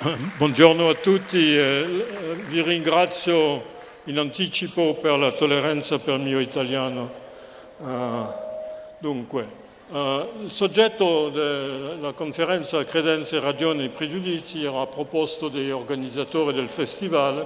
[0.00, 2.06] Buongiorno a tutti, eh,
[2.46, 3.64] vi ringrazio
[4.04, 7.10] in anticipo per la tolleranza per il mio italiano.
[7.78, 8.26] Uh,
[9.00, 9.48] dunque,
[9.88, 17.44] uh, il soggetto della conferenza Credenze, Ragioni e Pregiudizi era proposto dagli organizzatori del festival,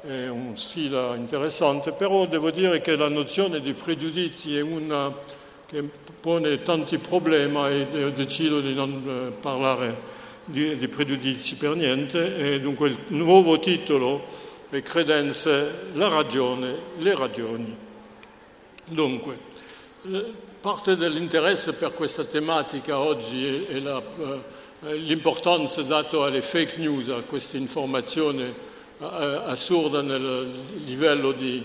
[0.00, 5.14] è una sfida interessante, però devo dire che la nozione di pregiudizi è una
[5.66, 5.86] che
[6.18, 10.19] pone tanti problemi e decido di non eh, parlare
[10.50, 17.16] di, di pregiudizi per niente e dunque il nuovo titolo le credenze, la ragione, le
[17.16, 17.76] ragioni.
[18.86, 19.38] Dunque,
[20.08, 24.00] eh, parte dell'interesse per questa tematica oggi è la,
[24.82, 28.46] eh, l'importanza data alle fake news, a questa informazione
[28.98, 29.04] eh,
[29.44, 30.50] assurda nel
[30.84, 31.64] livello di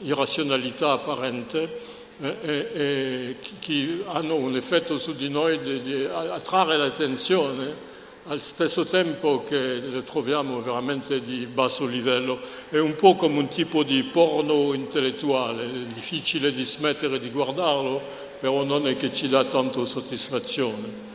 [0.00, 7.94] irrazionalità apparente e, che hanno un effetto su di noi di, di attrarre l'attenzione
[8.28, 13.48] al stesso tempo che le troviamo veramente di basso livello, è un po' come un
[13.48, 18.00] tipo di porno intellettuale, è difficile di smettere di guardarlo,
[18.40, 21.14] però non è che ci dà tanto soddisfazione.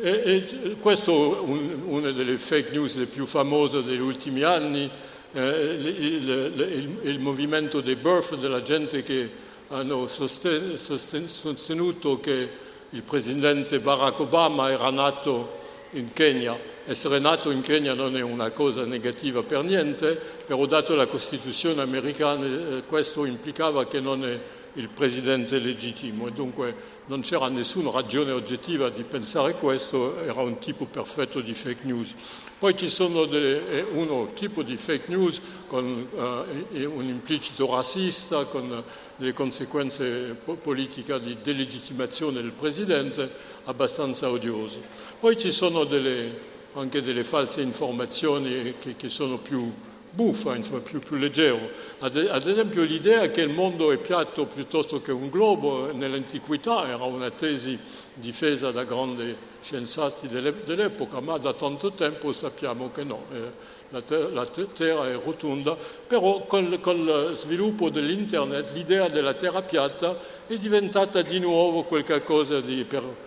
[0.00, 4.88] E, e questo è un, una delle fake news le più famose degli ultimi anni,
[5.32, 9.30] eh, il, il, il, movimento dei birth della gente che
[9.68, 12.48] hanno sosten, sosten, sostenuto che
[12.90, 16.58] il presidente Barack Obama era nato in Kenya.
[16.86, 21.82] Essere nato in Kenya non è una cosa negativa per niente, però dato la Costituzione
[21.82, 24.40] americana eh, questo implicava che non è
[24.74, 26.74] il presidente legittimo e dunque
[27.06, 32.14] non c'era nessuna ragione oggettiva di pensare questo, era un tipo perfetto di fake news.
[32.58, 38.46] Poi ci sono delle, eh, uno tipo di fake news con uh, un implicito razzista,
[38.46, 38.82] con
[39.16, 43.30] delle conseguenze politiche di delegittimazione del Presidente
[43.64, 44.80] abbastanza odiose.
[45.20, 46.36] Poi ci sono delle,
[46.74, 49.72] anche delle false informazioni che, che sono più
[50.10, 51.70] buffa, insomma, più, più leggero.
[51.98, 57.30] Ad, esempio l'idea che il mondo è piatto piuttosto che un globo nell'antichità era una
[57.30, 57.78] tesi
[58.14, 63.52] difesa da grandi scienziati dell'epoca, ma da tanto tempo sappiamo che no, eh,
[63.90, 70.18] la, ter- la, Terra è rotonda, però con lo sviluppo dell'Internet l'idea della Terra piatta
[70.46, 72.84] è diventata di nuovo qualcosa di...
[72.84, 73.26] Per,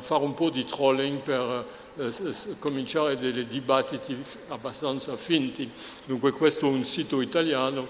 [0.00, 2.12] fare un po' di trolling per uh,
[2.58, 4.16] cominciare dei dibattiti
[4.48, 5.70] abbastanza finti.
[6.04, 7.88] Dunque questo è un sito italiano,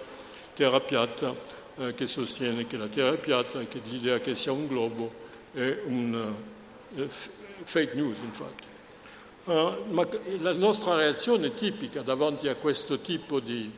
[0.54, 1.34] Terra Piatta,
[1.74, 5.80] uh, che sostiene che la Terra è piatta, che l'idea che sia un globo è
[5.86, 6.34] un
[7.62, 8.68] fake news infatti.
[9.44, 10.06] ma
[10.40, 13.70] la nostra reazione tipica davanti a questo tipo di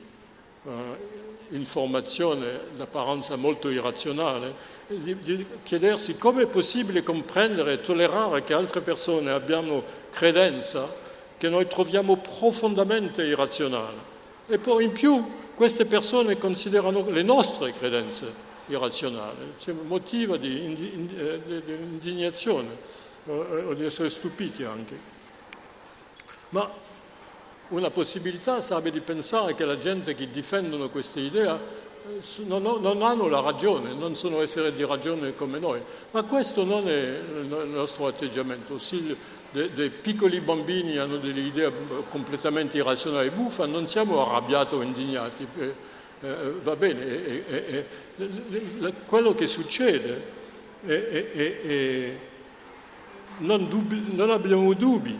[1.52, 4.54] informazione d'apparenza molto irrazionale,
[4.86, 10.88] di, di chiedersi come è possibile comprendere e tollerare che altre persone abbiano credenza
[11.36, 14.10] che noi troviamo profondamente irrazionale.
[14.46, 21.10] E poi in più queste persone considerano le nostre credenze irrazionali, c'è un motivo di,
[21.16, 22.68] eh, indignazione
[23.26, 25.10] eh, o di essere stupiti anche.
[26.50, 26.70] Ma
[27.72, 33.03] una possibilità sarebbe di pensare che la gente che difendono questa idea eh, non, non,
[33.03, 37.69] hanno la ragione, non sono esseri di ragione come noi, ma questo non è il
[37.71, 38.78] nostro atteggiamento.
[38.78, 39.16] Se
[39.53, 41.72] dei, piccoli bambini hanno delle idee
[42.09, 45.75] completamente irrazionali e buffe, non siamo arrabbiati o indignati, eh,
[46.22, 50.41] eh, va bene, eh, eh, eh quello che succede
[50.84, 52.16] è,
[53.39, 55.16] non, dubbi, non, abbiamo dubbi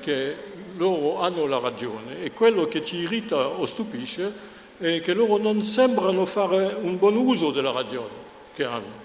[0.00, 5.36] che loro hanno la ragione e quello che ci irrita o stupisce è che loro
[5.36, 8.14] non sembrano fare un buon uso della ragione
[8.54, 9.00] che hanno.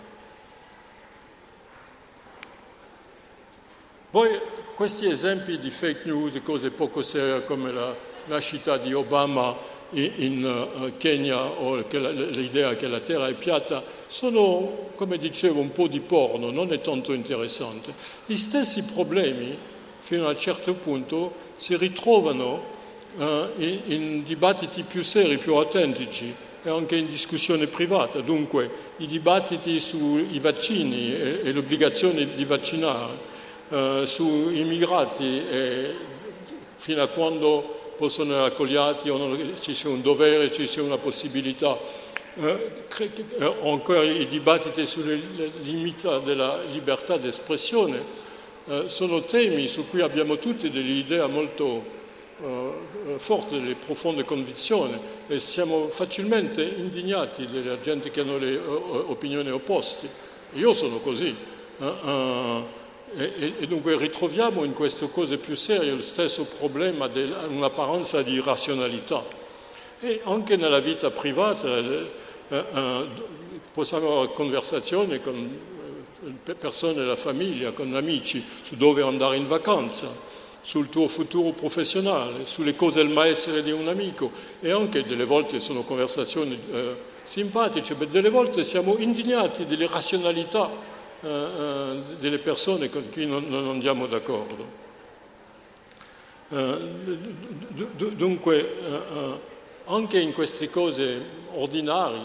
[4.09, 4.39] Poi
[4.75, 7.95] questi esempi di fake news, di cose poco serie come la
[8.25, 15.17] nascita di Obama in eh, Kenya o l'idea che la terra è piatta, sono, come
[15.17, 17.93] dicevo, un po' di porno, non è tanto interessante.
[18.25, 19.57] Gli stessi problemi,
[20.07, 22.63] fino a un certo punto, si ritrovano
[23.17, 26.33] eh, in, in, dibattiti più seri, più autentici
[26.63, 28.21] e anche in discussione privata.
[28.21, 33.17] Dunque i dibattiti sui vaccini e, e l'obbligazione di vaccinare,
[33.67, 35.95] eh, sui immigrati e
[36.75, 40.97] fino a quando possono essere accogliati o non, ci sia un dovere, ci sia una
[40.97, 41.77] possibilità.
[42.35, 42.71] Eh,
[43.39, 45.19] eh ancora i dibattiti sulle
[45.63, 48.26] limiti della libertà d'espressione
[48.67, 51.95] eh, sono temi su cui abbiamo tutti delle idee molto
[52.41, 54.97] eh, forti, delle profonde convinzioni
[55.27, 60.09] e siamo facilmente indignati della gente che hanno le opinioni opposte.
[60.53, 61.35] Io sono così.
[61.79, 62.85] Eh,
[63.15, 68.41] E, e, dunque ritroviamo in queste cose più serie lo stesso problema di un'apparenza di
[68.41, 69.23] razionalità.
[69.99, 72.05] E anche nella vita privata eh,
[72.49, 73.07] eh,
[73.71, 75.76] possiamo avere conversazioni con eh,
[76.57, 80.07] persone della famiglia, con amici, su dove andare in vacanza,
[80.61, 85.59] sul tuo futuro professionale, sulle cose del malessere di un amico e anche delle volte
[85.59, 90.69] sono conversazioni eh, simpatiche, ma delle volte siamo indignati delle razionalità
[91.21, 94.85] eh, eh, delle persone con cui non, non andiamo d'accordo.
[96.49, 96.77] Eh,
[98.15, 99.39] dunque, eh,
[99.85, 101.21] anche in queste cose
[101.53, 102.21] ordinarie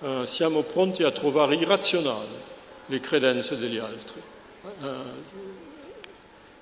[0.00, 2.44] eh, siamo pronti a trovare irrazionali
[2.86, 4.22] le credenze degli altri.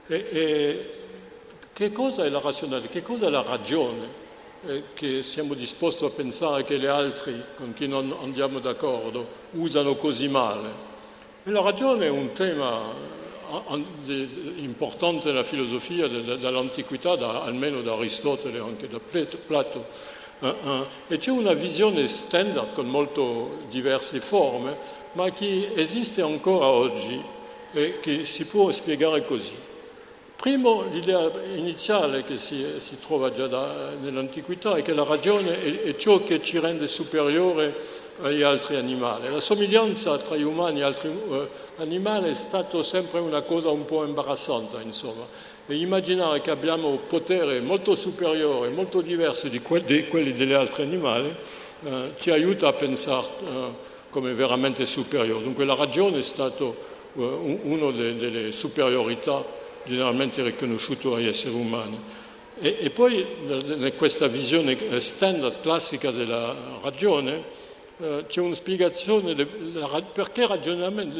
[0.06, 0.90] Eh, e, e,
[1.72, 2.88] che cosa è la razionalità?
[2.88, 4.22] Che cosa è la ragione?
[4.66, 9.96] Eh, che siamo disposti a pensare che gli altri con chi non andiamo d'accordo usano
[9.96, 10.92] così male.
[11.44, 13.12] E la ragione è un tema
[14.56, 19.86] importante nella filosofia dall'antichità, almeno da Aristotele, anche da Plato
[21.06, 24.76] e c'è una visione standard con molto diverse forme,
[25.14, 27.20] ma che esiste ancora oggi
[27.72, 29.54] e che si può spiegare così.
[30.36, 35.82] Primo, l'idea iniziale che si, si trova già da, nell'antichità è che la ragione è,
[35.82, 37.74] è, ciò che ci rende superiore
[38.20, 39.30] agli altri animali.
[39.30, 43.84] La somiglianza tra gli umani e altri uh, animali è stata sempre una cosa un
[43.84, 50.08] po' imbarazzante, insomma e immaginare che abbiamo potere molto superiore, molto diverso di, que- di
[50.08, 51.34] quelli degli altri animali,
[51.84, 55.42] eh, ci aiuta a pensare eh, come veramente superiore.
[55.42, 56.72] Dunque la ragione è stata eh,
[57.14, 59.44] una de- delle superiorità
[59.84, 61.98] generalmente riconosciute agli esseri umani.
[62.60, 67.42] E, e poi in questa visione standard classica della ragione,
[67.98, 70.46] eh, c'è una spiegazione della, perché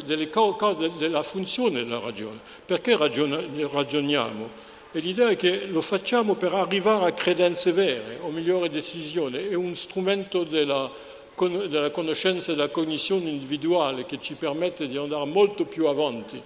[0.05, 4.73] delle cose, della funzione della ragione, perché ragioniamo.
[4.93, 9.55] E l'idea è che lo facciamo per arrivare a credenze vere o migliori decisioni, è
[9.55, 10.89] un strumento della,
[11.37, 16.43] della conoscenza e della cognizione individuale che ci permette di andare molto più avanti.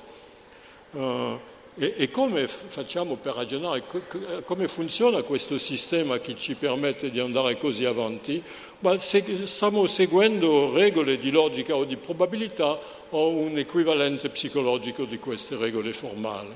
[0.91, 1.39] Uh,
[1.81, 3.85] e, e, come facciamo per ragionare?
[4.45, 8.43] Come funziona questo sistema che ci permette di andare così avanti?
[8.81, 12.79] Ma se stiamo seguendo regole di logica o di probabilità
[13.11, 16.53] o un equivalente psicologico di queste regole formali.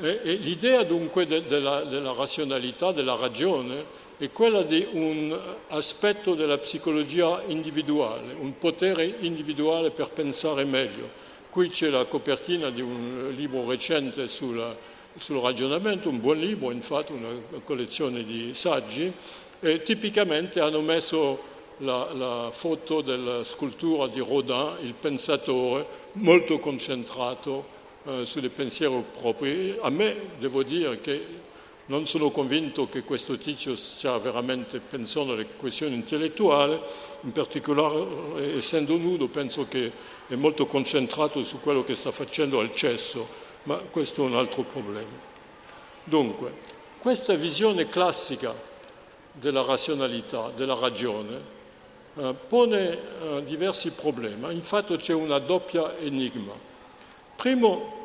[0.00, 3.84] E, e l'idea dunque de, della, della razionalità, della ragione,
[4.18, 5.38] è quella di un
[5.68, 12.82] aspetto della psicologia individuale, un potere individuale per pensare meglio Qui c'è la copertina di
[12.82, 14.76] un libro recente sulla,
[15.18, 17.30] sul ragionamento, un buon libro, infatti una
[17.64, 19.10] collezione di saggi,
[19.58, 21.40] e tipicamente hanno messo
[21.78, 27.66] la, la foto della scultura di Rodin, il pensatore, molto concentrato
[28.04, 29.80] eh, sul pensiero proprio.
[29.80, 31.24] A me devo dire che
[31.88, 36.78] non sono convinto che questo tizio stia veramente pensando alle questioni intellettuali,
[37.22, 39.92] in particolare essendo nudo penso che
[40.26, 43.26] è molto concentrato su quello che sta facendo al cesso,
[43.64, 45.26] ma questo è un altro problema.
[46.04, 48.54] Dunque, questa visione classica
[49.32, 51.56] della razionalità, della ragione,
[52.16, 54.52] eh, pone eh, diversi problemi.
[54.52, 56.52] Infatti c'è una doppia enigma.
[57.36, 57.97] Primo,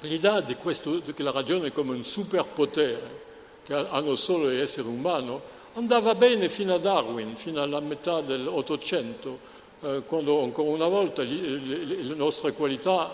[0.00, 3.24] l'idea di, questo, che la ragione è come un superpotere
[3.64, 5.40] che hanno solo gli esseri umani
[5.74, 9.38] andava bene fino a Darwin, fino alla metà dell'Ottocento,
[9.80, 13.12] eh, quando ancora una volta le, le nostre qualità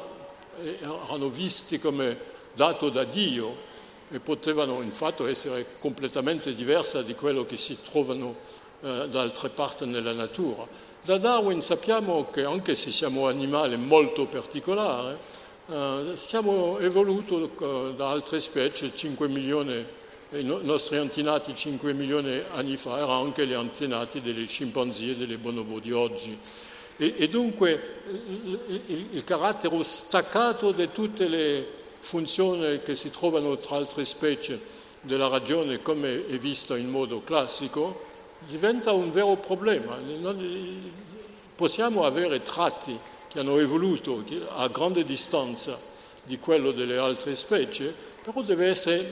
[0.60, 2.16] eh, erano viste come
[2.54, 3.70] dato da Dio
[4.10, 8.36] e potevano infatti essere completamente diverse di quello che si trovano
[8.82, 10.66] eh, da altre parti nella natura.
[11.02, 15.16] Da Darwin sappiamo che anche se siamo animali molto particolari,
[15.66, 19.84] eh, siamo evoluti eh, da altre specie 5 milioni,
[20.30, 25.38] i nostri antenati 5 milioni anni fa erano anche gli antenati delle scimpanzé e delle
[25.38, 26.36] bonobo di oggi.
[26.96, 31.66] E, e dunque il, il, il, carattere staccato di tutte le
[32.00, 34.60] funzioni che si trovano tra altre specie
[35.00, 38.10] della ragione, come è visto in modo classico,
[38.46, 39.96] diventa un vero problema.
[41.54, 42.98] possiamo avere tratti
[43.32, 45.80] che hanno evoluto a grande distanza
[46.22, 49.10] di quello delle altre specie, però deve essere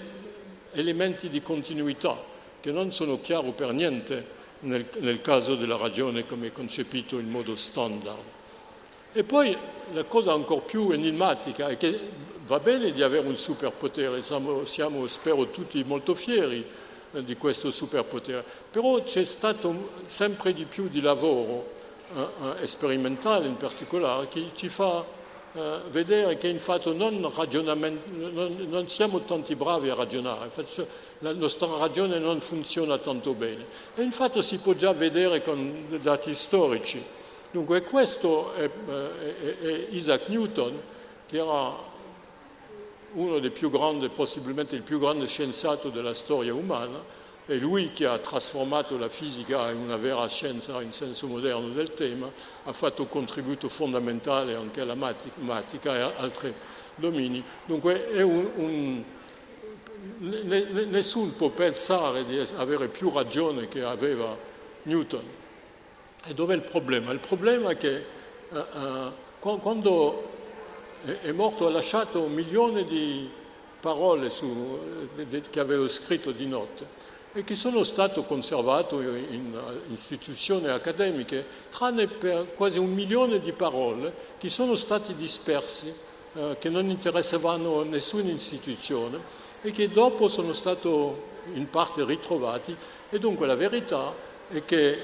[0.73, 2.23] elementi di continuità
[2.61, 7.31] che non sono chiari per niente nel, nel caso della ragione come è concepito in
[7.31, 8.19] modo standard.
[9.13, 9.57] E poi
[9.93, 11.99] la cosa ancora più enigmatica è che
[12.45, 16.63] va bene di avere un superpotere, siamo, siamo spero tutti molto fieri
[17.13, 21.79] eh, di questo superpotere, però c'è stato sempre di più di lavoro
[22.65, 25.05] sperimentale in particolare, che ci fa
[25.53, 30.49] eh, vedere che in fatto non, non, non, siamo tanti bravi a ragionare,
[31.19, 33.67] la nostra ragione non funziona tanto bene.
[33.97, 37.05] E infatti si può già vedere con dati storici.
[37.51, 40.81] Dunque questo è, è, è Isaac Newton,
[41.27, 41.89] che era
[43.15, 47.03] uno dei più grandi, possibilmente il più grande scienziato della storia umana,
[47.51, 51.93] è lui che ha trasformato la fisica in una vera scienza in senso moderno del
[51.95, 52.31] tema,
[52.63, 56.55] ha fatto un contributo fondamentale anche alla matematica e altri
[56.95, 57.43] domini.
[57.65, 59.05] Dunque un, un,
[60.91, 64.37] nessuno può pensare di avere più ragione che aveva
[64.85, 65.25] Newton.
[66.25, 67.11] E dov'è il problema?
[67.11, 68.05] Il problema è che
[68.49, 68.59] uh,
[69.41, 70.31] uh, quando
[71.03, 73.29] è morto ha lasciato un milione di
[73.81, 74.79] parole su,
[75.51, 79.57] che aveva scritto di notte e che sono state conservate in
[79.91, 85.95] istituzioni accademiche, tranne per quasi un milione di parole che sono state disperse,
[86.35, 89.19] eh, che non interessavano nessuna istituzione
[89.63, 90.89] e che dopo sono state
[91.55, 92.77] in parte ritrovate.
[93.09, 94.13] E dunque la verità
[94.49, 94.99] è che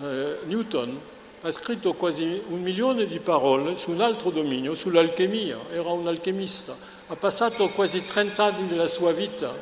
[0.00, 1.00] eh, Newton
[1.42, 6.76] ha scritto quasi un milione di parole su un altro dominio, sull'alchimia, era un alchimista,
[7.06, 9.54] ha passato quasi 30 anni della sua vita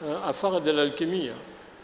[0.00, 1.34] eh, a fare dell'alchimia,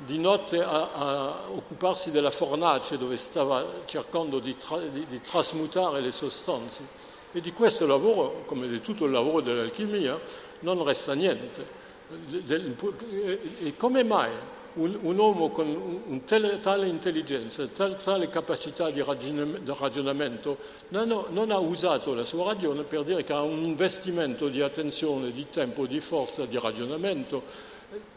[0.05, 6.01] di notte a, a, occuparsi della fornace dove stava cercando di, tra, di, di, trasmutare
[6.01, 7.03] le sostanze.
[7.33, 10.21] E di questo lavoro, come di tutto il lavoro dell'alchimia,
[10.61, 11.83] non resta niente.
[12.31, 14.31] E come mai
[14.75, 20.59] un, un uomo con un tele, tale intelligenza, tale, tale capacità di, ragionamento,
[20.89, 25.33] non, non, ha usato la sua ragione per dire che ha un investimento di attenzione,
[25.33, 27.73] di tempo, di forza, di ragionamento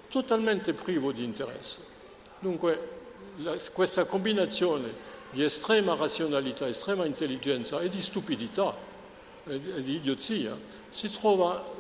[0.10, 1.81] totalmente privo di interesse.
[2.39, 2.96] Dunque
[3.38, 8.75] la, questa combinazione di estrema razionalità, estrema intelligenza e di stupidità
[9.46, 10.57] e di idiozia
[10.89, 11.75] si trova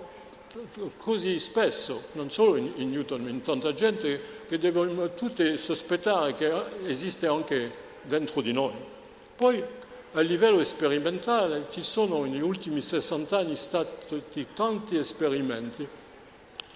[0.97, 6.35] così spesso, non solo in, in Newton, ma in tanta gente che devono tutti sospettare
[6.35, 6.51] che
[6.85, 8.73] esiste anche dentro di noi.
[9.35, 9.63] Poi
[10.13, 15.87] a livello sperimentale ci sono negli ultimi 60 anni stati tanti esperimenti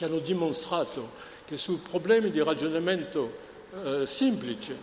[0.02, 1.12] che hanno dimostrato
[1.46, 3.34] che su problemi di ragionamento
[3.84, 4.76] eh, semplice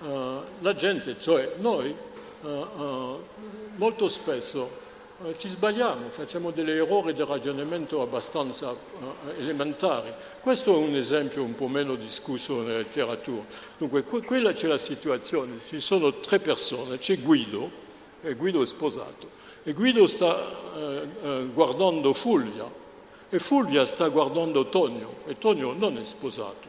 [0.00, 1.94] eh, la gente, cioè noi,
[2.42, 3.42] eh, eh
[3.76, 4.82] molto spesso
[5.22, 10.10] eh, ci sbagliamo, facciamo degli errori di ragionamento abbastanza eh, elementari.
[10.40, 13.44] Questo è un esempio un po' meno discusso nella letteratura.
[13.76, 17.70] Dunque, que- quella c'è la situazione, ci sono tre persone, c'è Guido,
[18.22, 19.28] e Guido è sposato,
[19.62, 20.62] e Guido sta
[21.52, 22.82] guardando Fulvia,
[23.34, 26.68] e Fulvia sta guardando Tonio e Tonio non è sposato.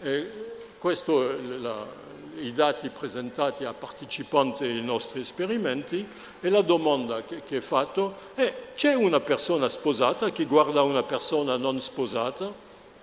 [0.00, 0.32] E
[0.78, 2.04] questi sono
[2.38, 6.04] i dati presentati a partecipanti ai nostri esperimenti
[6.40, 11.04] e la domanda che, che è fatta è c'è una persona sposata che guarda una
[11.04, 12.52] persona non sposata?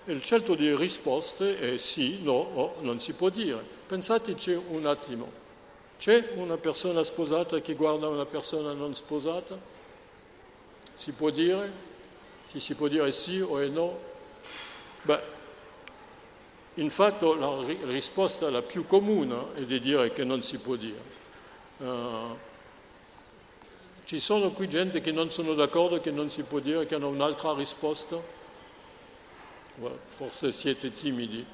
[0.04, 3.64] E il scelto di risposte è sì, no o non si può dire.
[3.88, 5.32] Pensateci un attimo.
[5.98, 9.58] C'è una persona sposata che guarda una persona non sposata?
[10.94, 11.92] Si può dire?
[12.46, 14.00] Se si può dire sì o no,
[15.04, 15.22] beh,
[16.76, 21.12] infatti la risposta la più comune è di dire che non si può dire.
[21.78, 22.38] Uh,
[24.06, 27.08] ci sono qui gente che non sono d'accordo che non si può dire, che hanno
[27.08, 28.22] un'altra risposta?
[29.78, 31.46] Well, forse siete timidi.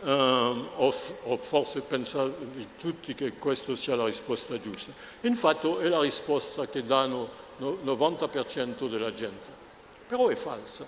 [0.00, 0.92] Um, o,
[1.24, 4.92] o, forse pensate tutti che questa sia la risposta giusta.
[5.22, 9.57] Infatti è la risposta che danno il 90% della gente
[10.08, 10.86] però è falsa,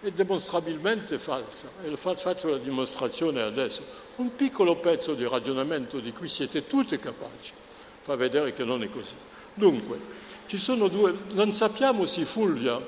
[0.00, 3.82] è dimostrabilmente falsa e faccio la dimostrazione adesso.
[4.16, 7.52] Un piccolo pezzo di ragionamento di cui siete tutti capaci
[8.00, 9.14] fa vedere che non è così.
[9.52, 9.98] Dunque,
[10.46, 12.80] ci sono due, non sappiamo se Fulvia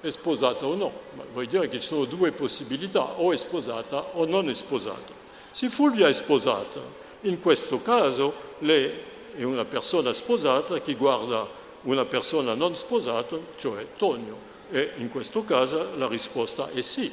[0.00, 4.08] è sposata o no, ma vuol dire che ci sono due possibilità, o è sposata
[4.12, 5.12] o non è sposata.
[5.50, 6.80] Se Fulvia è sposata,
[7.22, 8.90] in questo caso lei
[9.36, 11.48] è una persona sposata che guarda
[11.82, 14.50] una persona non sposata, cioè Tonio.
[14.72, 17.12] E in questo caso la risposta è sì,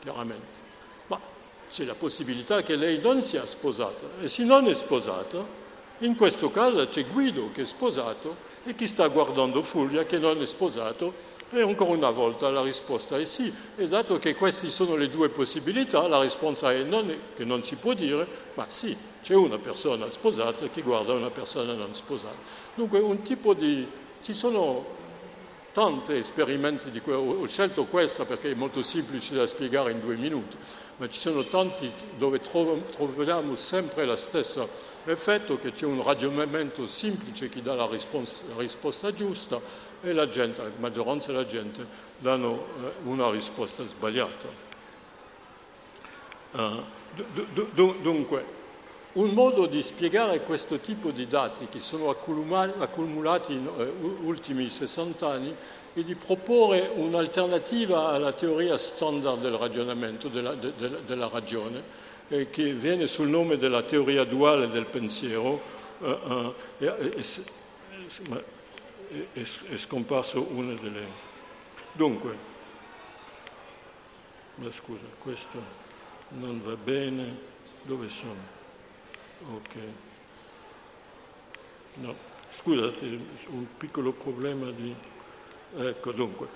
[0.00, 0.60] chiaramente.
[1.08, 1.20] Ma
[1.70, 4.06] c'è la possibilità che lei non sia sposata.
[4.18, 5.44] E se non è sposata,
[5.98, 10.40] in questo caso c'è Guido che è sposato e chi sta guardando Fulvia che non
[10.40, 11.12] è sposato
[11.50, 13.52] e ancora una volta la risposta è sì.
[13.76, 17.76] E dato che queste sono le due possibilità, la risposta è non, che non si
[17.76, 22.38] può dire, ma sì, c'è una persona sposata che guarda una persona non sposata.
[22.74, 23.86] Dunque un tipo di...
[24.22, 25.00] ci sono
[25.72, 30.16] tanti esperimenti di que- ho scelto questa perché è molto semplice da spiegare in due
[30.16, 30.56] minuti,
[30.98, 34.68] ma ci sono tanti dove troviamo sempre lo stesso
[35.04, 39.60] effetto, che c'è un ragionamento semplice che dà la, la risposta giusta
[40.02, 41.86] e la gente, la maggioranza della gente
[42.18, 44.70] danno eh, una risposta sbagliata.
[46.52, 46.84] Uh,
[48.02, 48.44] dunque,
[49.14, 55.28] un modo di spiegare questo tipo di dati che sono accumulati negli uh, ultimi 60
[55.28, 55.54] anni
[55.92, 61.82] è di proporre un'alternativa alla teoria standard del ragionamento, della, de, de, della ragione,
[62.28, 65.80] eh, che viene sul nome della teoria duale del pensiero.
[65.98, 67.14] Uh, è, è,
[69.32, 71.30] è, è scomparso una delle...
[71.92, 72.50] Dunque,
[74.54, 75.60] ma scusa, questo
[76.30, 77.36] non va bene,
[77.82, 78.61] dove sono?
[79.50, 79.76] Ok.
[81.94, 82.14] No,
[82.48, 83.18] scusate,
[83.48, 84.94] un piccolo problema di...
[85.74, 86.48] Ecco, dunque,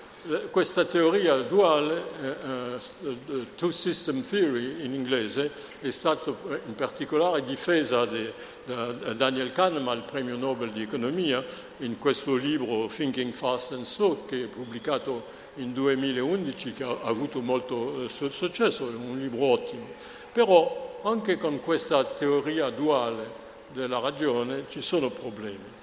[0.51, 5.49] questa teoria duale, uh, two system theory in inglese,
[5.81, 6.35] è stata
[6.67, 8.31] in particolare difesa di,
[8.65, 11.43] da Daniel Kahneman, premio Nobel di economia,
[11.77, 15.25] in questo libro Thinking Fast and Slow, che è pubblicato
[15.55, 19.87] in 2011, che ha avuto molto successo, è un libro ottimo.
[20.31, 25.75] Però anche con questa teoria duale della ragione ci sono problemi.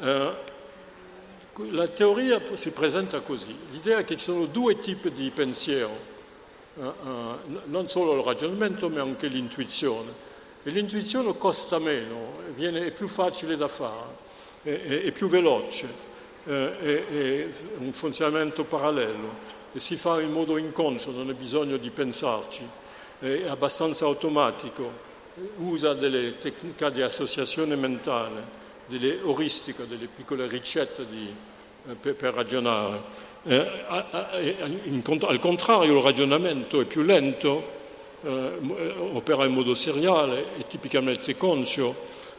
[0.00, 0.54] Eh,
[1.70, 5.96] la teoria si presenta così, l'idea è che ci sono due tipi di pensiero,
[6.78, 10.24] eh, eh, non solo il ragionamento ma anche l'intuizione.
[10.62, 14.16] E l'intuizione costa meno, viene, è più facile da fare,
[14.62, 15.86] è, è, è più veloce,
[16.44, 21.76] eh, è, è un funzionamento parallelo e si fa in modo inconscio, non è bisogno
[21.76, 22.68] di pensarci
[23.18, 25.04] è abbastanza automatico,
[25.58, 31.34] usa delle tecniche di associazione mentale, delle euristiche, delle piccole ricette di,
[31.88, 33.24] eh, per, per, ragionare.
[33.44, 37.74] Eh, in, al contrario, il ragionamento è più lento,
[38.22, 41.94] eh, opera in modo seriale, è tipicamente conscio,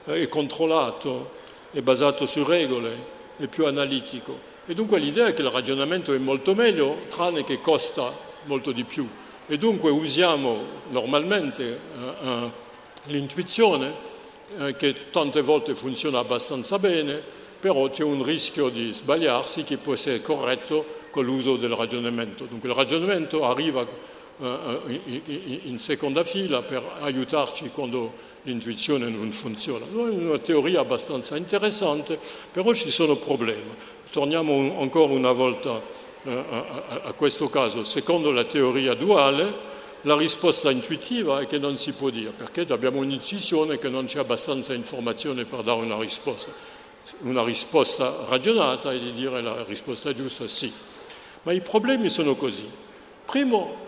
[0.05, 1.31] eh, è controllato,
[1.72, 4.55] è basato su regole, è più analitico.
[4.65, 8.12] E dunque l'idea è che il ragionamento è molto meglio, tranne che costa
[8.43, 9.07] molto di più
[9.48, 12.52] e dunque usiamo normalmente eh, eh,
[13.06, 13.91] l'intuizione
[14.58, 17.21] eh, che tante volte funziona abbastanza bene,
[17.60, 22.45] però c'è un rischio di sbagliarsi che può essere corretto con l'uso del ragionamento.
[22.45, 23.88] Dunque il ragionamento arriva
[24.39, 29.86] eh, in, in seconda fila per aiutarci quando l'intuizione non funziona.
[29.86, 32.19] È una teoria abbastanza interessante,
[32.52, 33.76] però ci sono problemi.
[34.12, 35.82] Torniamo un, ancora una volta
[36.23, 42.10] a, questo caso, secondo la teoria duale, la risposta intuitiva è che non si può
[42.10, 46.51] dire, perché abbiamo un'intuizione che non c'è abbastanza informazione per dare una risposta.
[47.19, 50.71] Una risposta ragionata è di dire la risposta giusta sì.
[51.43, 52.69] Ma i problemi sono così.
[53.25, 53.86] Primo,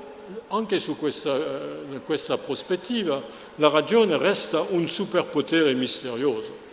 [0.48, 3.22] anche su questa, eh, questa prospettiva,
[3.56, 6.68] la ragione resta un superpotere misterioso,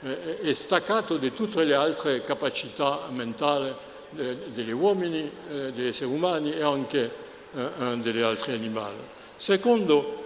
[0.00, 3.70] è staccato di tutte le altre capacità mentali
[4.10, 7.10] degli uomini, eh, degli esseri umani e anche
[7.54, 8.96] eh, degli altri animali.
[9.36, 10.18] Secondo,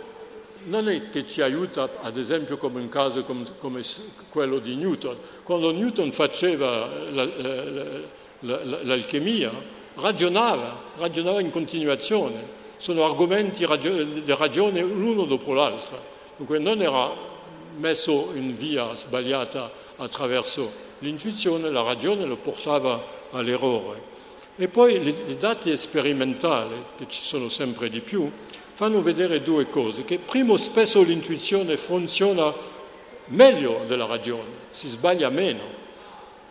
[0.64, 3.82] non è che ci aiuta, ad esempio, come un caso come, come
[4.30, 5.16] quello di Newton.
[5.42, 6.88] Quando Newton faceva
[8.40, 9.52] l'alchimia,
[9.96, 12.62] ragionava, ragionava in continuazione.
[12.76, 13.66] Sono argomenti
[14.22, 16.12] di ragione l'uno dopo l'altro.
[16.36, 17.12] Dunque non era
[17.76, 20.70] messo in via sbagliata attraverso
[21.00, 24.12] l'intuizione, la ragione lo portava all'errore.
[24.56, 24.96] E poi
[25.28, 28.30] i dati sperimentali, che ci sono sempre di più,
[28.72, 32.52] fanno vedere due cose, che primo spesso l'intuizione funziona
[33.26, 35.82] meglio della ragione, si sbaglia meno,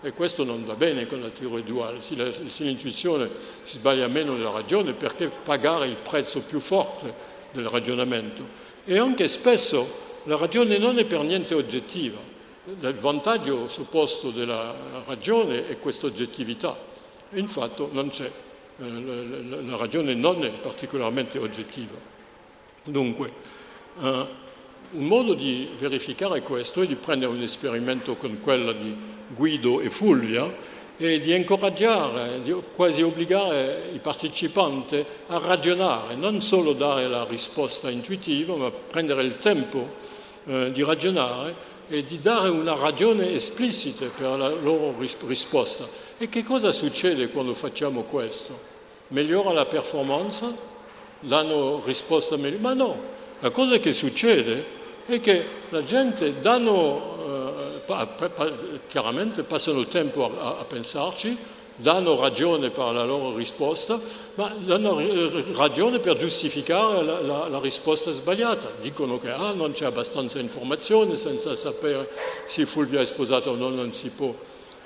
[0.01, 3.29] e questo non va bene con la teoria duale, se, la, se l'intuizione
[3.63, 7.13] si sbaglia meno della ragione, perché pagare il prezzo più forte
[7.51, 8.45] del ragionamento?
[8.83, 12.19] E anche spesso la ragione non è per niente oggettiva,
[12.65, 14.73] il vantaggio supposto della
[15.05, 16.77] ragione è questa oggettività.
[17.31, 18.29] Infatti non c'è,
[18.79, 21.95] eh, la ragione non è particolarmente oggettiva.
[22.85, 23.33] Dunque,
[23.99, 24.41] eh,
[24.91, 28.95] un modo di verificare questo è di prendere un esperimento con quello di
[29.33, 36.73] Guido e Fulvia e di incoraggiare, di quasi obbligare i partecipanti a ragionare, non solo
[36.73, 39.95] dare la risposta intuitiva, ma prendere il tempo
[40.45, 45.87] eh, di ragionare e di dare una ragione esplicita per la loro risposta.
[46.17, 48.71] E che cosa succede quando facciamo questo?
[49.09, 50.71] Migliora la performance?
[51.19, 52.59] Danno risposta meglio?
[52.59, 52.97] Ma no,
[53.39, 58.51] la cosa che succede è che la gente danno, eh, pa, pa,
[58.87, 61.37] chiaramente passano tempo a, a pensarci,
[61.75, 63.99] danno ragione per la loro risposta,
[64.35, 65.01] ma danno
[65.55, 68.71] ragione per giustificare la, la, la risposta sbagliata.
[68.81, 72.09] Dicono che ah, non c'è abbastanza informazione senza sapere
[72.45, 74.33] se Fulvio è sposato o no, non si può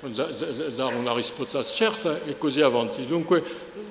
[0.00, 3.04] dare una risposta certa e così avanti.
[3.04, 3.42] Dunque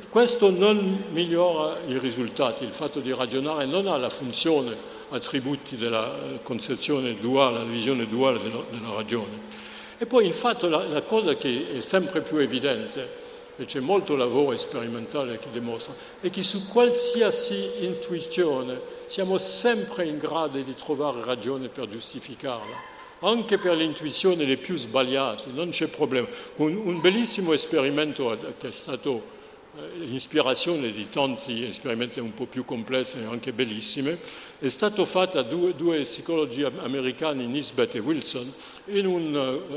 [0.09, 4.75] questo non migliora i risultati, il fatto di ragionare non ha la funzione
[5.09, 9.66] attributi della concezione duale, la visione duale della, della ragione.
[9.97, 13.25] E poi il fatto, la, la cosa che è sempre più evidente,
[13.57, 20.17] e c'è molto lavoro sperimentale che dimostra, è che su qualsiasi intuizione siamo sempre in
[20.17, 25.87] grado di trovare ragione per giustificarla anche per le intuizioni le più sbagliate, non c'è
[25.87, 26.27] problema.
[26.57, 29.36] Un, un bellissimo esperimento che è stato
[29.77, 34.17] eh, l'ispirazione di tanti esperimenti un po' più complessi e anche bellissimi,
[34.57, 38.51] è stato fatto da due, due psicologi americani, Nisbet e Wilson,
[38.85, 39.35] in un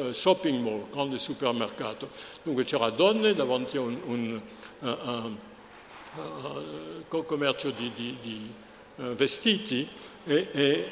[0.08, 2.08] uh, shopping mall, grande supermercato.
[2.42, 4.40] Dunque c'erano donne davanti a un, un
[4.78, 4.88] uh,
[7.10, 8.52] uh, commercio di, di, di
[8.96, 9.86] vestiti
[10.24, 10.88] e, e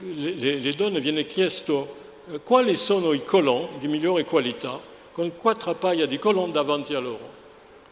[0.00, 2.02] le, le, donne viene chiesto
[2.42, 4.78] quali sono i colon di migliore qualità,
[5.12, 7.43] con quattro paia di colon davanti a loro.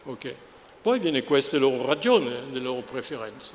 [0.05, 0.35] Okay.
[0.81, 3.53] Poi viene questa loro ragione, le loro preferenze.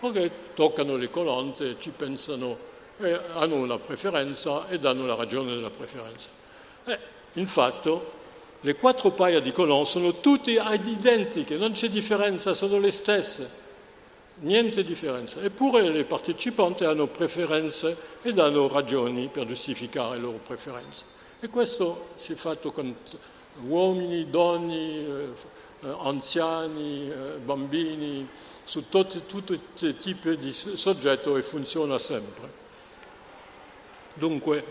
[0.00, 2.56] Ok, toccano le colonne, ci pensano,
[2.98, 6.30] eh, hanno una preferenza e danno la ragione della preferenza.
[6.84, 6.98] Eh,
[7.34, 7.96] infatti,
[8.60, 13.66] le quattro paia di colonne sono tutte identiche, non c'è differenza, sono le stesse
[14.40, 15.40] niente differenza.
[15.40, 21.04] Eppure le partecipanti hanno preferenze ed hanno ragioni per giustificare le loro preferenze.
[21.40, 22.94] E questo si è fatto con
[23.66, 25.28] uomini, donne, eh,
[25.80, 28.28] anziani, eh, bambini,
[28.64, 32.66] su tutti, tutti i tipi di soggetto e funziona sempre.
[34.14, 34.64] Dunque,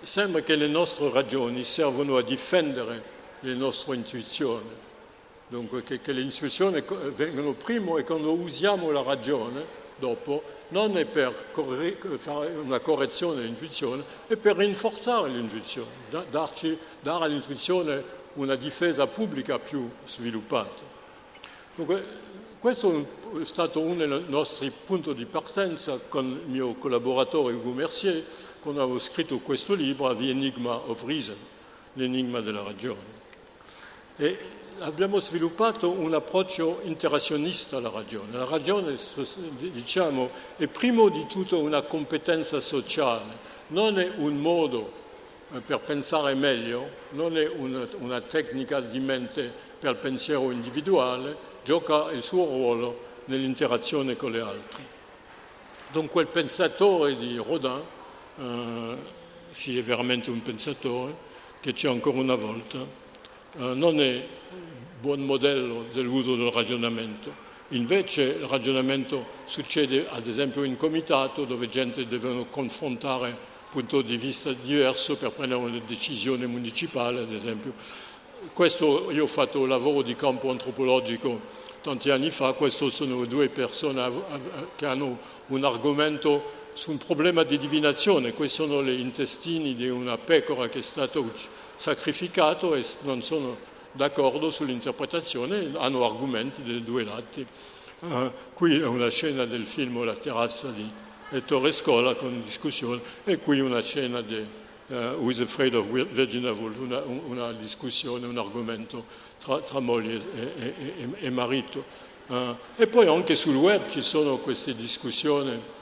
[0.00, 4.84] sembra che le nostre ragioni servono a difendere le nostre intuizioni
[5.48, 6.82] dunque che, che le intuizioni
[7.14, 13.40] vengono prima e quando usiamo la ragione dopo non è per corre- fare una correzione
[13.40, 15.90] dell'intuizione, è per rinforzare l'intuizione,
[16.30, 20.94] darci, dare all'intuizione una difesa pubblica più sviluppata.
[21.74, 22.04] Dunque,
[22.58, 23.06] questo
[23.40, 28.24] è stato uno dei nostri punti di partenza con il mio collaboratore Hugo Mercier,
[28.60, 31.36] quando avevo scritto questo libro, The Enigma of Reason,
[31.94, 33.14] l'enigma della ragione.
[34.16, 34.38] E
[34.80, 38.32] abbiamo sviluppato un approccio interazionista alla ragione.
[38.32, 38.96] La ragione,
[39.72, 44.92] diciamo, è prima di tutto una competenza sociale, non è un modo
[45.52, 51.36] eh, per pensare meglio, non è una, una tecnica di mente per il pensiero individuale,
[51.64, 54.94] gioca il suo ruolo nell'interazione con le altre.
[55.90, 57.82] Dunque il pensatore di Rodin,
[58.38, 58.96] eh,
[59.50, 61.24] se è veramente un pensatore,
[61.60, 63.04] che c'è ancora una volta,
[63.56, 64.26] non è
[65.00, 67.44] buon modello dell'uso del ragionamento.
[67.70, 74.52] Invece il ragionamento succede ad esempio in comitato dove gente deve confrontare punto di vista
[74.52, 77.72] diverso per prendere una decisione municipale, ad esempio.
[78.52, 83.48] Questo io ho fatto un lavoro di campo antropologico tanti anni fa, queste sono due
[83.48, 84.10] persone
[84.74, 90.18] che hanno un argomento su un problema di divinazione, questi sono gli intestini di una
[90.18, 91.22] pecora che è stata
[91.74, 93.56] sacrificata e non sono
[93.92, 97.46] d'accordo sull'interpretazione, hanno argomenti dei due lati.
[98.00, 100.86] Uh, qui è una scena del film La terrazza di
[101.30, 104.36] Ettore Scola con discussione e qui una scena di
[104.88, 109.06] uh, Who is Afraid of Virginia Woolf, una, una discussione, un argomento
[109.42, 111.84] tra, tra moglie e, e, e, e marito.
[112.26, 115.74] Uh, e poi anche sul web ci sono queste discussioni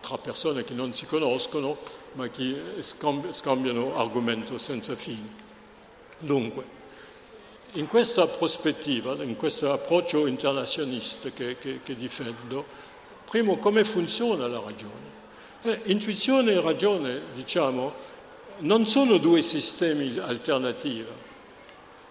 [0.00, 1.78] tra persone che non si conoscono
[2.12, 2.82] ma che
[3.30, 5.42] scambiano argomento senza fine.
[6.18, 6.64] Dunque,
[7.72, 12.64] in questa prospettiva, in questo approccio internazionista che, che, che difendo,
[13.28, 15.12] primo come funziona la ragione.
[15.62, 17.92] Eh, intuizione e ragione, diciamo,
[18.58, 21.06] non sono due sistemi alternativi.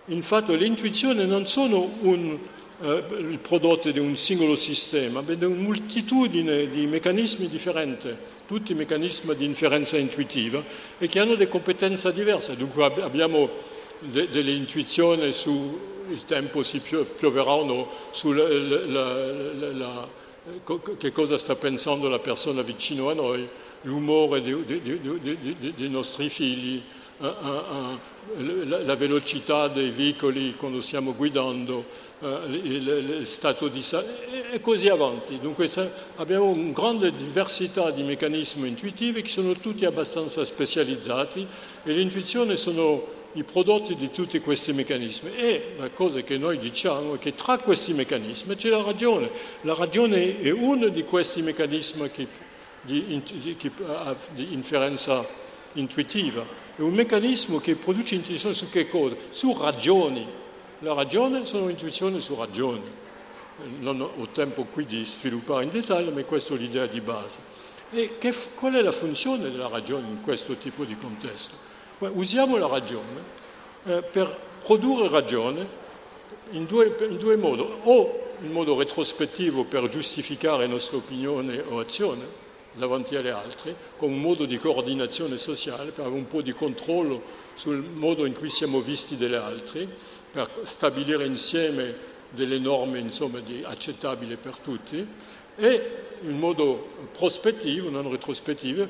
[0.08, 2.38] Infatti l'intuizione non sono un,
[2.84, 8.14] eh, il prodotto di un singolo sistema, ma di una moltitudine di meccanismi differenti,
[8.46, 10.62] tutti meccanismi di inferenza intuitiva
[10.98, 12.58] e che hanno delle competenze diverse.
[12.58, 13.50] Dunque abbiamo
[14.00, 15.80] de, delle intuizioni sul
[16.26, 20.08] tempo si pioverà o no, su la, la, la,
[20.98, 23.48] che cosa sta pensando la persona vicino a noi,
[23.84, 26.82] l'umore dei nostri figli,
[27.18, 31.86] la velocità dei veicoli quando stiamo guidando,
[32.50, 35.40] il stato di salute e così avanti.
[35.40, 35.70] Dunque
[36.16, 41.48] abbiamo una grande diversità di meccanismi intuitivi che sono tutti abbastanza specializzati
[41.84, 45.36] e le intuizioni sono i prodotti di tutti questi meccanismi.
[45.36, 49.30] E la cosa che noi diciamo è che tra questi meccanismi c'è la ragione.
[49.62, 52.28] La ragione è uno di questi meccanismi che,
[52.82, 55.26] di, di, di inferenza
[55.74, 56.46] intuitiva.
[56.76, 59.16] È un meccanismo che produce intuizione su che cosa?
[59.30, 60.28] Su ragioni.
[60.80, 63.02] La ragione sono intuizioni su ragioni.
[63.80, 67.40] Non ho tempo qui di sviluppare in dettaglio, ma questa è l'idea di base.
[67.92, 71.72] E che, qual è la funzione della ragione in questo tipo di contesto?
[72.00, 73.22] Usiamo la ragione
[73.84, 75.82] eh, per produrre ragione
[76.52, 82.42] in due, in due modi, o in modo retrospettivo per giustificare nostra opinione o azione
[82.74, 87.22] davanti agli altri, come un modo di coordinazione sociale, per avere un po' di controllo
[87.54, 89.88] sul modo in cui siamo visti dagli altri,
[90.32, 95.08] per stabilire insieme delle norme insomma, accettabili per tutti,
[95.56, 98.88] e in modo prospettivo, non retrospettivo,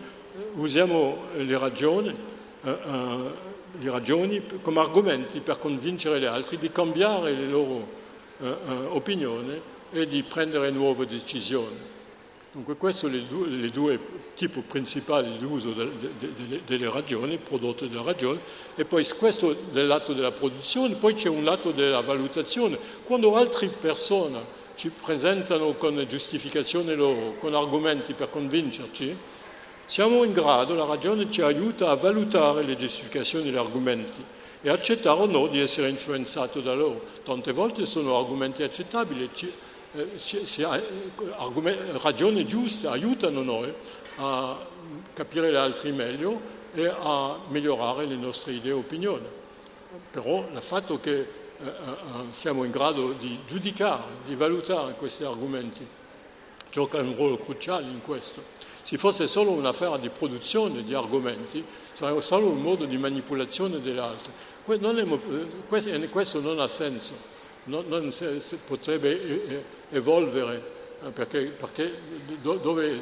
[0.56, 7.34] usiamo le ragioni eh, eh, le ragioni come argomenti per convincere gli altri di cambiare
[7.34, 7.88] le loro
[8.42, 8.56] eh,
[8.90, 11.92] opinioni e di prendere nuove decisioni.
[12.52, 14.00] Dunque questi sono i due,
[14.36, 18.40] tipi principali di uso de, de, de, delle ragioni, prodotte della ragione,
[18.76, 22.78] e poi questo del lato della produzione, poi c'è un lato della valutazione.
[23.06, 29.18] Quando altre persone ci presentano con giustificazioni loro, con argomenti per convincerci,
[29.86, 34.24] siamo in grado, la ragione ci aiuta a valutare le giustificazioni degli argomenti
[34.62, 37.06] e accettare o no di essere influenzato da loro.
[37.24, 39.52] Tante volte sono argomenti accettabili, ci,
[39.94, 40.82] eh, ci, ci, eh,
[42.02, 43.74] ragioni giuste aiutano noi
[44.18, 44.58] a
[45.14, 46.40] capire gli altri meglio
[46.74, 49.28] e a migliorare le nostre idee e opinioni.
[50.10, 51.72] Però il fatto che eh, eh,
[52.32, 55.86] siamo in grado di giudicare, di valutare questi argomenti,
[56.72, 58.44] gioca un ruolo cruciale in questo.
[58.84, 63.98] Se fosse solo un'affare di produzione di argomenti, sarebbe solo un modo di manipolazione degli
[63.98, 64.32] altri.
[64.68, 67.14] Eh, questo non ha senso,
[67.66, 68.12] non,
[68.68, 70.64] potrebbe evolvere,
[71.02, 71.56] eh, perché,
[72.42, 73.02] dove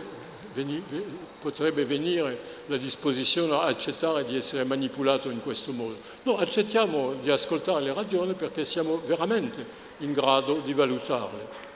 [1.40, 5.96] potrebbe venire la disposizione a accettare di essere manipolato in questo modo.
[6.24, 9.66] No, accettiamo di ascoltare le ragioni perché siamo veramente
[9.98, 11.70] in grado di valutarle.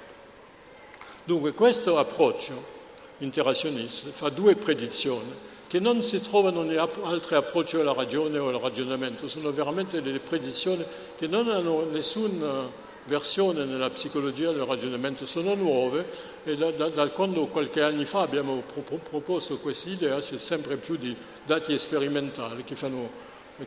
[1.24, 2.75] Dunque questo approccio
[3.20, 8.62] interazionista fa due predizioni che non si trovano in altri approcci alla ragione o al
[8.62, 10.86] ragionamento, sono veramente delle predizioni
[11.18, 16.08] che non hanno nessuna versione nella psicologia del ragionamento, sono nuove
[16.44, 20.78] e da, da, da quando qualche anno fa abbiamo pro, proposto questa idea c'è sempre
[20.78, 23.10] più di dati sperimentali che, fanno,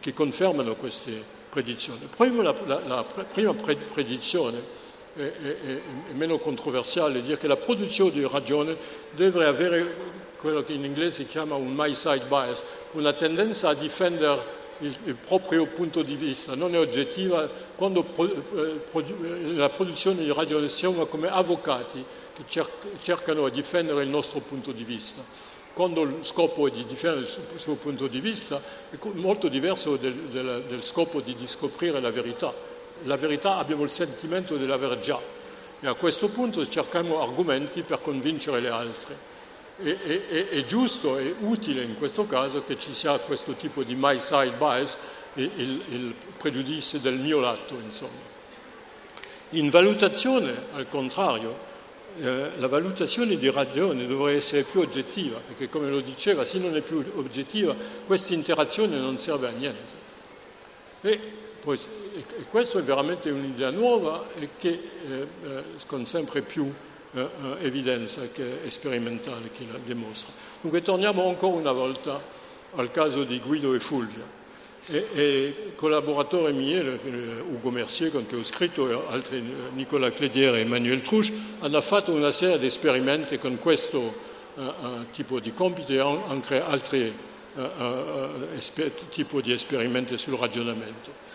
[0.01, 2.09] che confermano queste predizioni.
[2.17, 4.87] Prima la, la, la prima predizione
[5.19, 8.77] è, è, è meno controversiale dire che la produzione di ragione
[9.11, 13.75] deve avere quello che in inglese si chiama un my side bias, una tendenza a
[13.75, 17.51] difendere il, il, proprio punto di vista, non è oggettiva.
[17.75, 19.17] Quando pro, eh, produ,
[19.57, 22.71] la produzione di ragione siamo come avvocati che cer,
[23.03, 25.23] cercano di difendere il nostro punto di vista.
[25.73, 29.49] Quando lo scopo è di difendere il suo, il suo punto di vista è molto
[29.49, 32.68] diverso del, del, del scopo di scoprire la verità
[33.05, 35.37] la verità abbiamo il sentimento di aver già
[35.81, 39.37] e a questo punto cerchiamo argomenti per convincere le altre.
[39.81, 43.95] E, è, è, giusto e utile in questo caso che ci sia questo tipo di
[43.97, 44.99] my side bias,
[45.35, 45.51] il,
[45.89, 48.37] il pregiudizio del mio lato, insomma.
[49.51, 51.67] In valutazione, al contrario,
[52.21, 56.75] eh, la valutazione di ragione dovrebbe essere più oggettiva, perché come lo diceva, se non
[56.75, 60.07] è più oggettiva, questa interazione non serve a niente.
[61.03, 61.21] E
[61.61, 61.79] poi,
[62.15, 66.73] e questa è veramente un'idea nuova e che eh, eh, con sempre più
[67.13, 70.33] eh, eh, evidenza che sperimentale che la dimostra.
[70.61, 72.21] Dunque torniamo ancora una volta
[72.75, 74.37] al caso di Guido e Fulvia.
[74.91, 76.99] E, e collaboratore mio,
[77.51, 79.43] Ugo Mercier, con cui ho scritto, e altri,
[79.75, 84.15] Nicola Clediere e Emmanuel Trouche, hanno fatto una serie di esperimenti con questo
[84.55, 84.65] uh,
[85.13, 87.15] tipo di compiti e anche altri
[89.11, 91.28] tipi di esperimenti sul ragionamento.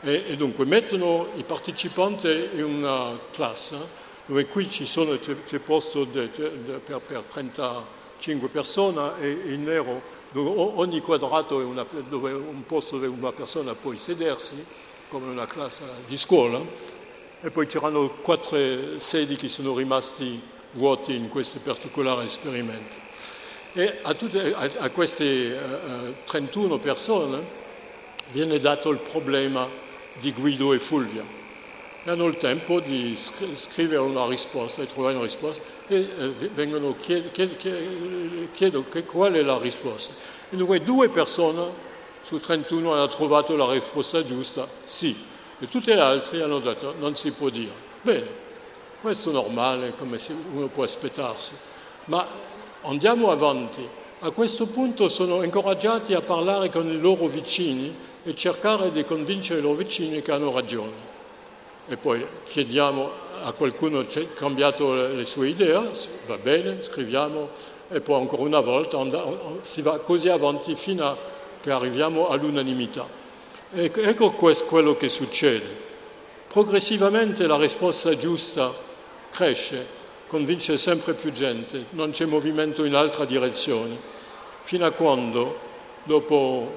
[0.00, 6.04] E, e dunque mettono i partecipanti in una classe dove qui sono, c'è, c'è posto
[6.04, 6.48] de, de,
[6.84, 12.98] per, per, 35 persone e in nero dove ogni quadrato è una, dove un posto
[12.98, 14.64] dove una persona può sedersi,
[15.08, 16.60] come una classe di scuola,
[17.40, 18.58] e poi c'erano quattro
[18.98, 20.40] sedi che sono rimasti
[20.72, 23.04] vuoti in questo particolare esperimento.
[23.72, 27.64] E a, tutte, a, a queste uh, 31 persone
[28.32, 29.68] viene dato il problema
[30.18, 31.24] di Guido e Fulvia.
[32.04, 36.94] E hanno il tempo di scrivere una risposta e trovare una risposta e eh, vengono
[36.98, 37.30] chied,
[38.52, 40.14] chied, qual è la risposta.
[40.50, 41.84] E dunque due persone
[42.20, 45.16] su 31 hanno trovato la risposta giusta, sì,
[45.58, 47.72] e tutti gli altri hanno detto non si può dire.
[48.02, 48.28] Bene,
[49.00, 50.18] questo è normale, come
[50.52, 51.54] uno può aspettarsi,
[52.06, 52.26] ma
[52.82, 54.04] andiamo avanti.
[54.26, 59.60] A questo punto sono incoraggiati a parlare con i loro vicini e cercare di convincere
[59.60, 60.90] i loro vicini che hanno ragione.
[61.86, 63.08] E poi chiediamo
[63.44, 65.92] a qualcuno ha cambiato le sue idee,
[66.26, 67.50] va bene, scriviamo
[67.88, 68.98] e poi ancora una volta
[69.62, 71.16] si va così avanti fino a
[71.60, 73.06] che arriviamo all'unanimità.
[73.72, 75.66] Ecco, ecco quello che succede.
[76.48, 78.74] Progressivamente la risposta giusta
[79.30, 79.86] cresce,
[80.26, 84.14] convince sempre più gente, non c'è movimento in altra direzione,
[84.66, 85.56] fino a quando,
[86.02, 86.72] dopo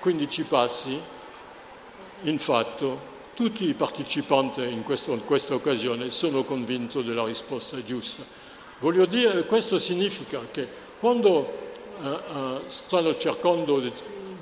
[0.00, 1.00] 15 passi,
[2.24, 8.22] in fatto tutti i partecipanti in, questo, in questa occasione sono convinti della risposta giusta.
[8.80, 10.68] Voglio dire, questo significa che
[11.00, 11.50] quando
[12.02, 13.90] eh, stanno cercando di,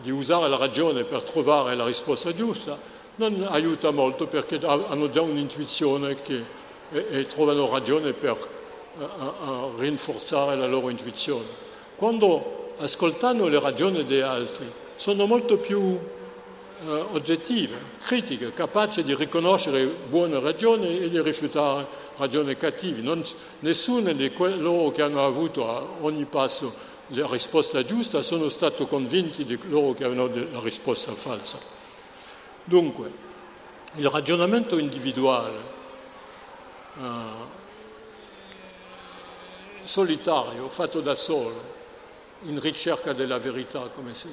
[0.03, 2.77] di usare la ragione per trovare la risposta giusta,
[3.17, 6.43] non aiuta molto perché hanno già un'intuizione che,
[6.91, 8.49] e, e trovano ragione per
[8.99, 11.47] a rinforzare la loro intuizione.
[11.97, 15.99] Quando ascoltano le ragioni degli altri, sono molto più
[16.81, 23.01] eh, oggettive, critiche, capaci di riconoscere buone ragioni e di rifiutare ragioni cattive.
[23.01, 23.23] Non,
[23.61, 29.45] nessuno di loro che hanno avuto a ogni passo la risposta giusta sono stati convinti
[29.45, 31.59] di loro che avevano la risposta falsa.
[32.65, 33.11] Dunque,
[33.95, 35.59] il ragionamento individuale,
[36.99, 37.03] eh,
[39.85, 41.74] solitario, fatto da solo,
[42.45, 44.29] in ricerca della verità si,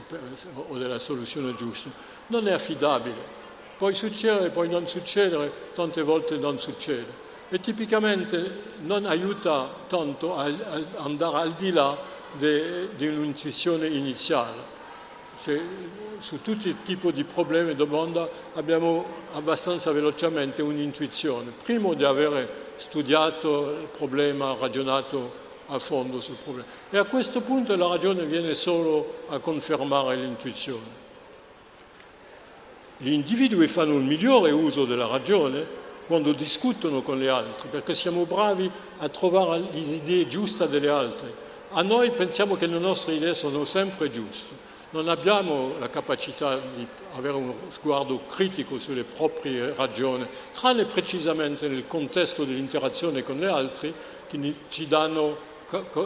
[0.55, 1.89] o della soluzione giusta,
[2.27, 3.39] non è affidabile.
[3.77, 7.29] Può succedere, può non succedere, tante volte non succede.
[7.49, 11.97] E tipicamente non aiuta tanto a, a andare al di là
[12.37, 14.79] di un'intuizione iniziale.
[15.41, 15.59] Cioè,
[16.17, 21.51] su tutti i tipi di problemi e domande abbiamo abbastanza velocemente un'intuizione.
[21.63, 26.67] Prima di aver studiato il problema, ragionato a fondo sul problema.
[26.89, 30.99] E a questo punto la ragione viene solo a confermare l'intuizione.
[32.97, 38.25] Gli individui fanno un migliore uso della ragione quando discutono con gli altri, perché siamo
[38.25, 41.33] bravi a trovare le idee giuste delle altre.
[41.69, 44.53] A noi pensiamo che le nostre idee sono sempre giuste,
[44.89, 51.87] non abbiamo la capacità di avere uno sguardo critico sulle proprie ragioni, tranne precisamente nel
[51.87, 53.93] contesto dell'interazione con gli altri
[54.27, 55.49] che ci danno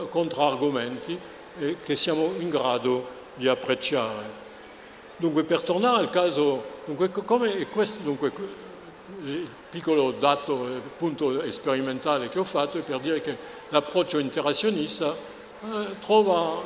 [0.10, 1.18] controargomenti
[1.58, 4.44] e che siamo in grado di apprezzare.
[5.18, 8.32] Dunque, per tornare al caso, dunque, come questo, dunque,
[9.70, 13.38] piccolo dato, punto sperimentale che ho fatto è per dire che
[13.70, 16.62] l'approccio interazionista eh, trova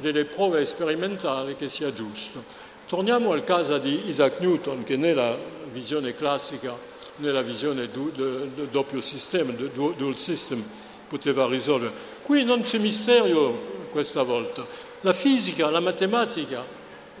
[0.00, 2.42] delle prove sperimentali che sia giusto.
[2.86, 5.36] Torniamo al caso di Isaac Newton, che nella
[5.70, 6.76] visione classica,
[7.16, 10.62] nella visione del doppio sistema, dual system,
[11.08, 12.11] poteva risolvere.
[12.22, 14.66] Qui non c'è mistero questa volta.
[15.00, 16.64] La fisica, la matematica,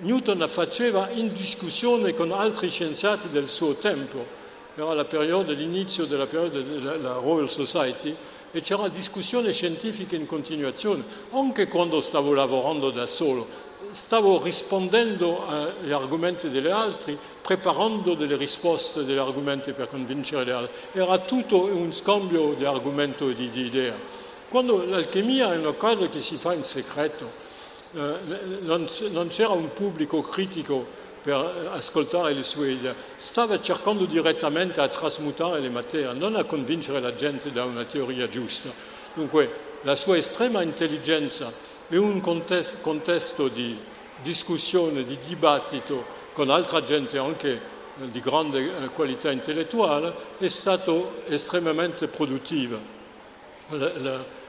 [0.00, 4.40] Newton la faceva in discussione con altri scienziati del suo tempo.
[4.74, 8.16] Era la periodo, l'inizio della periodo della Royal Society
[8.50, 15.92] e c'era discussione scientifica in continuazione, anche quando stavo lavorando da solo stavo rispondendo agli
[15.92, 20.74] argomenti degli altri, preparando delle risposte degli argomenti per convincere gli altri.
[20.92, 24.20] Era tutto un scambio di argomento e di, di idee.
[24.52, 27.30] Quando l'alchimia è una cosa che si fa in segreto,
[27.94, 28.14] eh,
[28.60, 28.86] non,
[29.28, 30.86] c'era un pubblico critico
[31.22, 37.00] per ascoltare le sue idee, stava cercando direttamente a trasmutare le materie, non a convincere
[37.00, 38.68] la gente da una teoria giusta.
[39.14, 41.50] Dunque la sua estrema intelligenza
[41.88, 43.78] e un contesto di
[44.20, 51.22] discussione, di dibattito con altra gente anche eh, di grande eh, qualità intellettuale è stato
[51.24, 53.00] estremamente produttivo.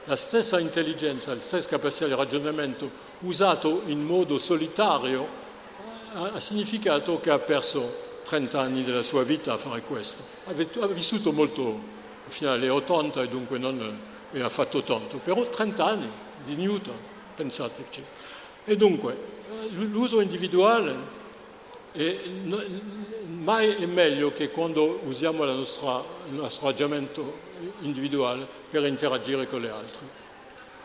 [0.06, 2.90] La, stessa intelligenza, la stessa capacità di ragionamento
[3.20, 5.42] usato in modo solitario
[6.12, 10.22] ha significato che ha perso 30 anni della sua vita a fare questo.
[10.46, 11.80] Ha vissuto molto
[12.26, 14.00] fino agli 80 e dunque non
[14.32, 16.10] ha fatto tanto, però 30 anni
[16.44, 16.96] di Newton
[17.34, 18.02] pensateci.
[18.64, 19.16] E dunque,
[19.70, 21.22] l'uso individuale
[21.94, 22.18] è,
[23.28, 27.38] mai è meglio che quando usiamo nostra, il nostro ragionamento
[27.82, 30.06] individuale per interagire con gli altri.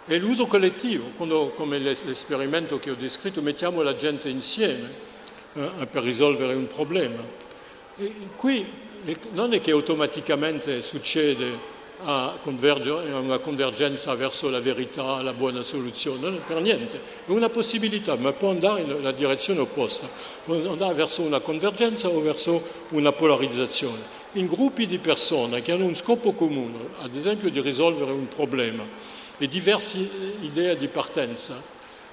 [0.06, 4.88] E l'uso collettivo, quando, come l'esperimento che ho descritto, mettiamo la gente insieme
[5.54, 7.22] eh, per risolvere un problema.
[7.96, 8.68] E qui
[9.32, 16.62] non è che automaticamente succede a, una convergenza verso la verità, la buona soluzione, per
[16.62, 17.02] niente.
[17.26, 20.08] È una possibilità, ma può andare nella direzione opposta,
[20.44, 24.18] può andare verso una convergenza o verso una polarizzazione.
[24.34, 28.86] In gruppi di persone che hanno un scopo comune, ad esempio di risolvere un problema,
[29.38, 29.98] e diverse
[30.42, 31.62] idee di partenza,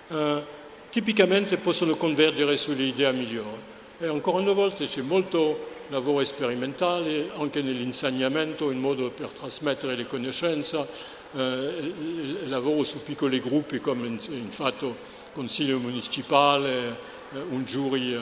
[0.08, 0.42] eh,
[0.90, 3.74] tipicamente possono convergere sull'idea migliore.
[3.98, 10.06] E ancora una volta c'è molto lavoro sperimentale anche nell'insegnamento in modo per trasmettere le
[10.06, 10.86] conoscenze,
[11.34, 11.92] eh,
[12.46, 14.96] lavoro su piccoli gruppi come in fatto
[15.32, 16.98] consiglio municipale,
[17.32, 18.20] eh, un giury eh,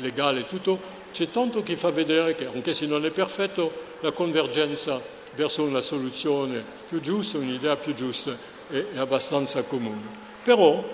[0.00, 0.96] legale, tutto.
[1.12, 5.00] C'è tanto che fa vedere che anche se non è perfetto la convergenza
[5.34, 8.36] verso una soluzione più giusta, un'idea più giusta
[8.68, 10.26] è, è abbastanza comune.
[10.42, 10.84] Però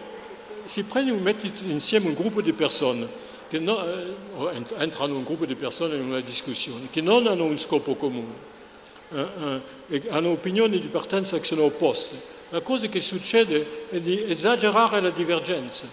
[0.65, 5.55] si prende, mette insieme un gruppo di persone che no, eh, entrano un gruppo di
[5.55, 8.53] persone in una discussione, che non hanno un scopo comune
[9.15, 12.33] eh, eh, hanno opinioni di partenza che sono opposte.
[12.49, 15.87] La cosa che succede è di esagerare la divergenza.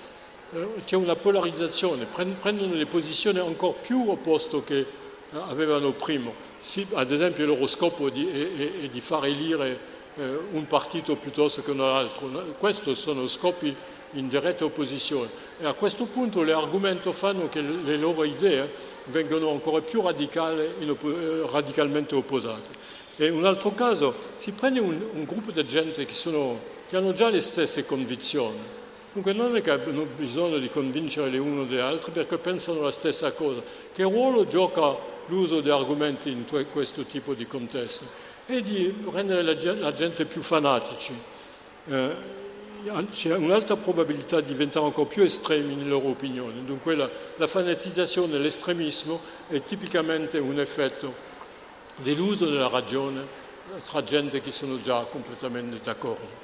[0.54, 4.86] Eh, c'è una polarizzazione, prendono le posizioni ancora più opposte che eh,
[5.32, 6.32] avevano prima.
[6.58, 10.00] Sì, ad esempio il loro scopo di, è, è di far elire
[10.52, 12.28] un partito piuttosto che un altro.
[12.58, 13.74] Questi sono scopi
[14.14, 15.30] in diretta opposizione.
[15.60, 18.70] E a questo punto le argomenti fanno che le loro idee
[19.06, 22.80] vengono ancora più radicali, eh, radicalmente opposate.
[23.18, 27.14] E un altro caso si prende un, un gruppo di gente che, sono, che, hanno
[27.14, 28.80] già le stesse convinzioni.
[29.14, 32.92] Dunque non è che hanno bisogno di convincere le uno le altre perché pensano la
[32.92, 33.62] stessa cosa.
[33.92, 34.96] Che ruolo gioca
[35.28, 38.06] l'uso di argomenti in questo tipo di contesto?
[38.46, 41.14] E di rendere la gente più fanatici.
[41.88, 42.40] Eh,
[43.12, 46.64] c'è un'alta probabilità di diventare ancora più estremi nelle loro opinioni.
[46.66, 51.14] Dunque la, la fanatizzazione, l'estremismo è tipicamente un effetto
[51.98, 53.50] dell'uso della ragione
[53.86, 56.40] tra gente che sono già completamente d'accordo.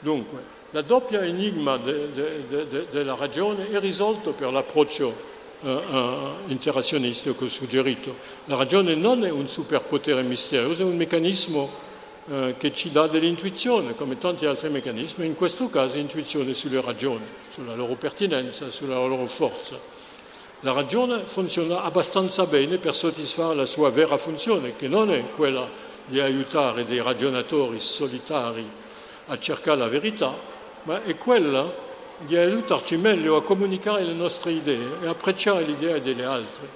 [0.00, 5.14] Dunque, la doppia enigma de, de, de, della ragione è risolto per l'approccio
[5.60, 8.16] uh, uh, interazionista che ho suggerito.
[8.46, 11.70] La ragione non è un superpotere misterioso, è un meccanismo
[12.26, 17.24] eh, che ci dà dell'intuizione, come tanti altri meccanismi, in questo caso intuizione sulle ragioni,
[17.50, 19.78] sulla loro pertinenza, sulla loro forza.
[20.60, 25.68] La ragione funziona abbastanza bene per soddisfare la sua vera funzione, che non è quella
[26.06, 28.66] di aiutare dei ragionatori solitari
[29.26, 30.34] a cercare la verità,
[30.84, 31.82] ma è quella
[32.18, 36.68] di aiutarci meglio a comunicare le nostre idee e apprezzare l'idea delle altre.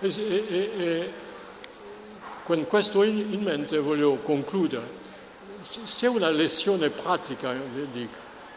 [0.00, 1.12] E, e, e,
[2.50, 4.98] con questo in mente voglio concludere.
[5.84, 7.54] C'è una lezione pratica
[7.92, 8.08] di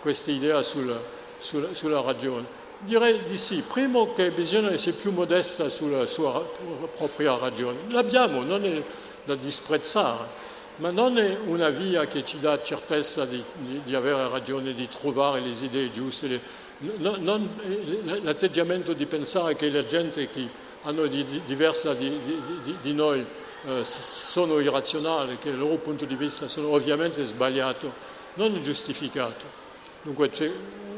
[0.02, 1.00] questa idea sulla,
[1.38, 2.44] sulla, sulla ragione.
[2.80, 3.62] Direi di sì.
[3.62, 6.44] Primo che bisogna essere più modesta sulla sua
[6.98, 7.82] propria ragione.
[7.90, 8.84] L'abbiamo, non è
[9.26, 10.26] da disprezzare,
[10.78, 14.88] ma non è una via che ci dà certezza di, di, di avere ragione, di
[14.88, 16.28] trovare le idee giuste.
[16.28, 16.42] Le,
[16.98, 17.48] non,
[18.24, 20.50] l'atteggiamento di pensare che la gente che
[20.82, 22.20] hanno di, diversa di,
[22.82, 23.24] di noi
[23.66, 27.94] eh, sono irrazionali, che il loro punto di vista sono ovviamente sbagliato,
[28.36, 29.46] non giustificato.
[30.02, 30.52] Dunque c'è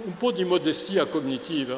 [0.03, 1.77] un po' di modestia cognitiva,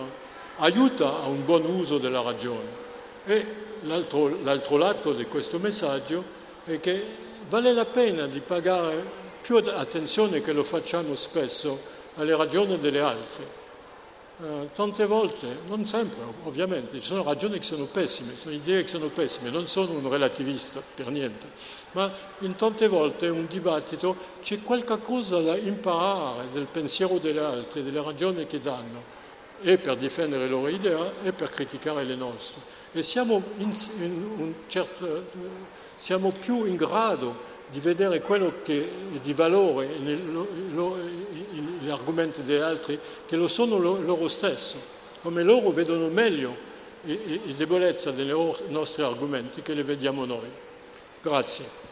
[0.57, 2.85] aiuta a un buon uso della ragione.
[3.25, 3.45] E
[3.81, 6.23] l'altro, l'altro lato di questo messaggio
[6.63, 7.03] è che
[7.49, 13.56] vale la pena di pagare più attenzione che lo facciamo spesso alle ragioni delle altre
[14.39, 18.87] eh, tante volte, non sempre ovviamente, ci sono ragioni che sono pessime, sono idee che
[18.87, 21.49] sono pessime, non sono un relativista per niente,
[21.93, 28.01] ma in tante volte un dibattito c'è qualcosa da imparare del pensiero delle altre, delle
[28.01, 29.15] ragioni che danno,
[29.59, 32.61] e per difendere le loro idee e per criticare le nostre.
[32.91, 35.25] E siamo, in, in certo,
[35.95, 42.99] siamo più in grado di vedere quello che è di valore negli argomenti degli altri,
[43.25, 44.77] che lo sono loro stessi,
[45.21, 46.55] come loro vedono meglio
[47.01, 48.33] le debolezze dei
[48.67, 50.49] nostri argomenti che le vediamo noi.
[51.21, 51.86] Grazie.